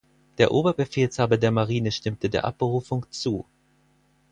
Der 0.39 0.49
Oberbefehlshaber 0.49 1.37
der 1.37 1.51
Marine 1.51 1.91
stimmte 1.91 2.27
der 2.31 2.43
Abberufung 2.43 3.05
zu. 3.11 3.45